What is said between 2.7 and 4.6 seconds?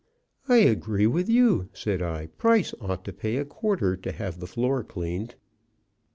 ought to pay a quarter to have the